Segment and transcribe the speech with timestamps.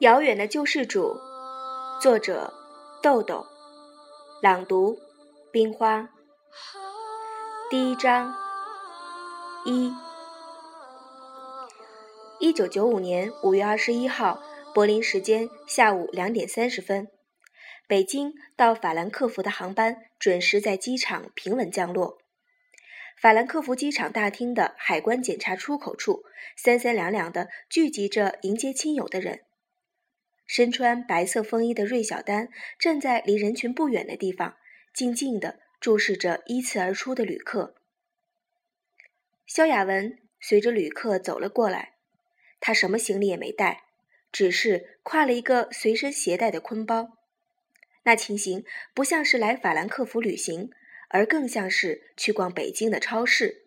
[0.00, 1.20] 遥远的救世主，
[2.02, 2.52] 作者：
[3.00, 3.46] 豆豆，
[4.42, 4.98] 朗读：
[5.52, 6.08] 冰花。
[7.70, 8.34] 第一章
[9.64, 9.92] 一。
[12.40, 14.42] 一九九五年五月二十一号，
[14.74, 17.06] 柏林时间下午两点三十分，
[17.86, 22.18] 北京到法兰克福的航班准时在机场平稳降落。
[23.22, 26.24] 法兰克福机场大厅的海关检查出口处，
[26.56, 29.42] 三三两两的聚集着迎接亲友的人。
[30.46, 32.48] 身穿白色风衣的芮小丹
[32.78, 34.56] 站在离人群不远的地方，
[34.92, 37.74] 静静地注视着依次而出的旅客。
[39.46, 41.94] 萧亚文随着旅客走了过来，
[42.60, 43.84] 他什么行李也没带，
[44.32, 47.18] 只是挎了一个随身携带的坤包。
[48.04, 50.70] 那情形不像是来法兰克福旅行，
[51.08, 53.64] 而更像是去逛北京的超市。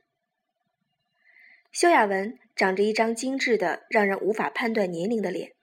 [1.72, 5.54] 萧亚文长着一张精致的、让人无法判断年龄的脸。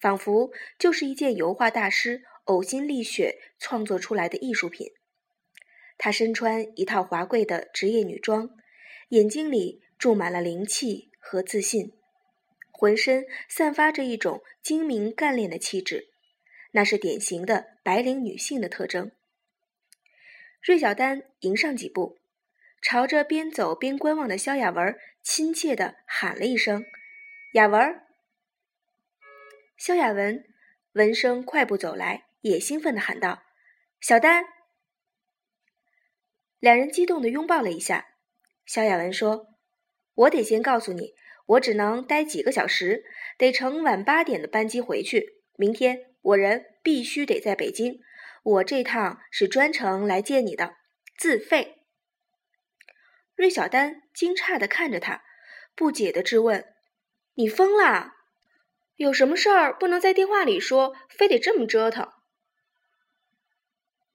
[0.00, 4.92] 仿佛就是一件油画大师呕心沥血创作出来的艺术品。
[5.98, 8.50] 她身穿一套华贵的职业女装，
[9.10, 11.92] 眼睛里注满了灵气和自信，
[12.72, 16.08] 浑身散发着一种精明干练的气质，
[16.72, 19.12] 那是典型的白领女性的特征。
[20.62, 22.18] 芮小丹迎上几步，
[22.80, 26.84] 朝着边走边观望的萧亚文亲切地喊了一声
[27.52, 28.00] ：“亚文。”
[29.80, 30.44] 萧亚文
[30.92, 33.44] 闻声快步走来，也兴奋地喊道
[33.98, 34.44] ：“小丹！”
[36.60, 38.08] 两人激动地拥抱了一下。
[38.66, 39.46] 萧亚文说
[40.12, 41.14] ：“我得先告诉你，
[41.46, 43.04] 我只能待几个小时，
[43.38, 45.40] 得乘晚八点的班机回去。
[45.56, 48.00] 明天我人必须得在北京，
[48.42, 50.74] 我这趟是专程来见你的，
[51.16, 51.86] 自费。”
[53.34, 55.22] 芮小丹惊诧地看着他，
[55.74, 56.74] 不解地质问
[57.32, 58.16] ：“你疯了？”
[59.00, 62.06] 有什么事儿不能在电话里说，非得这么折腾？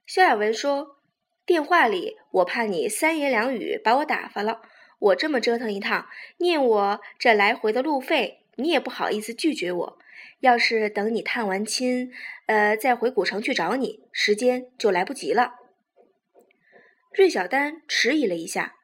[0.05, 0.99] 萧亚文说
[1.43, 4.61] ：“电话里我怕你三言两语把我打发了，
[4.99, 6.07] 我这么折腾一趟，
[6.37, 9.97] 念我这来回的路费，你也不好意思拒绝我。
[10.41, 12.11] 要是等你探完亲，
[12.45, 15.55] 呃，再回古城去找你，时间就来不及了。”
[17.11, 18.75] 芮小丹迟疑了一下，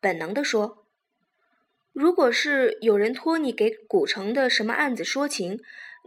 [0.00, 0.87] 本能地说。
[2.00, 5.60] 如果是有人托你给古城的什么案子说情，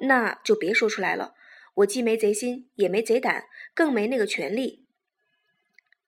[0.03, 1.35] 那就别说出来了。
[1.73, 3.43] 我既没贼心，也没贼胆，
[3.73, 4.87] 更没那个权利。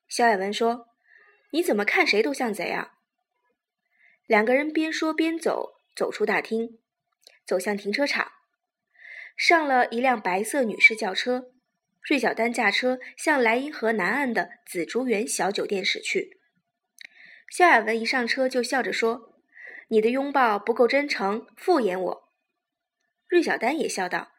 [0.08, 0.88] 肖亚文说
[1.52, 2.94] ：“你怎么看谁都像贼啊？”
[4.26, 6.80] 两个人边说边走，走出大厅，
[7.46, 8.32] 走向停车场，
[9.36, 11.52] 上了一辆白色女士轿车。
[12.02, 16.40] 芮小丹驾车向莱茵河南岸的紫竹园小酒店驶去。
[17.50, 19.33] 肖亚文一上车就笑着说。
[19.94, 22.30] 你的拥抱不够真诚，敷衍我。
[23.30, 24.32] 芮小丹也笑道：“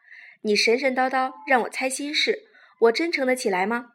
[0.43, 2.49] 你神神叨叨，让我猜心事，
[2.81, 3.93] 我真诚得起来吗？”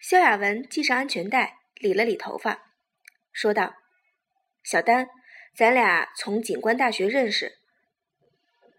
[0.00, 2.72] 萧亚文系上安全带，理了理头发，
[3.30, 3.74] 说道
[4.64, 5.10] ：“小丹，
[5.54, 7.58] 咱俩从警官大学认识。”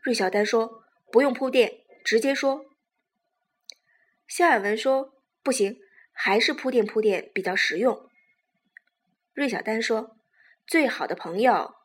[0.01, 2.66] 芮小丹说：“不用铺垫，直接说。”
[4.28, 5.13] 萧亚文说
[5.44, 5.80] ：“不行，
[6.12, 8.09] 还是铺垫铺垫比较实用。”
[9.38, 10.18] 芮小丹说。
[10.72, 11.76] 最好的朋友，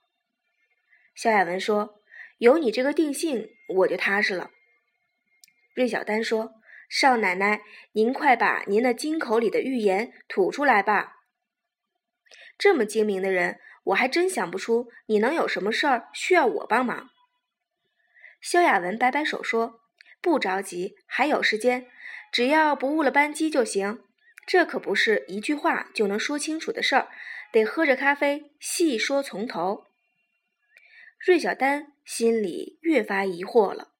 [1.13, 2.05] 萧亚文说
[2.39, 3.49] ：“有你这个定性，
[3.79, 4.53] 我就踏实了。”
[5.75, 6.55] 芮小丹说
[6.89, 7.63] ：“少奶奶，
[7.95, 11.17] 您快把您那金口里的预言吐出来吧。
[12.57, 17.11] 这么精明的人，我还真想不出你能有什么事儿需要我帮忙。”
[18.41, 19.81] 萧亚文摆摆手说
[20.23, 21.89] ：“不着急，还有时间，
[22.31, 24.05] 只要不误了班机就行。
[24.47, 27.09] 这可不是一句话就能说清楚的事儿。”
[27.57, 29.87] 得喝着咖啡细说从头。
[31.19, 33.96] 芮小丹心里越发疑惑了。